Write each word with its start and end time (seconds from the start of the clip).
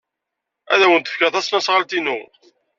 Ad 0.73 0.81
awent-fkeɣ 0.85 1.29
tasnasɣalt-inu. 1.31 2.19